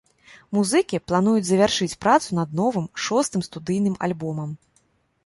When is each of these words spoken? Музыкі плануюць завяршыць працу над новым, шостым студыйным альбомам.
Музыкі 0.57 0.99
плануюць 1.11 1.43
завяршыць 1.49 1.97
працу 2.05 2.27
над 2.39 2.55
новым, 2.61 2.87
шостым 3.09 3.45
студыйным 3.49 3.95
альбомам. 4.09 4.49